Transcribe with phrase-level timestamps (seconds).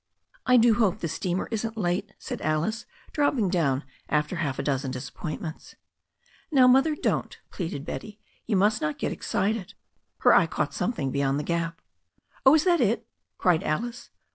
[0.47, 4.89] "I do hope the steamer isn't late," said Alice, dropping down after half a dozen
[4.89, 5.75] disappointments.
[6.51, 8.19] "Now, Mother, don't," pleaded Betty.
[8.47, 9.75] "You must not get excited."
[10.21, 11.81] Her eye caught something beyond the gap.
[12.47, 14.09] "Oh, is that it?" cried Alice.